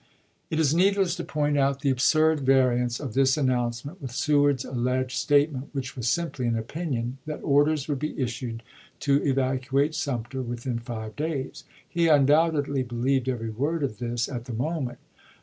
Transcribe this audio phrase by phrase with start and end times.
[0.49, 5.15] It is needless to point out the absurd variance of this announcement with Seward's alleged
[5.15, 8.63] state ment, which was simply an opinion that orders would be issued
[9.01, 11.65] to evacuate Sumter within five days.
[11.87, 14.97] He undoubtedly believed every word of this at the moment.